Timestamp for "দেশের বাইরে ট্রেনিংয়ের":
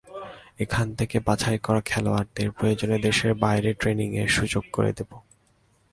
2.99-4.29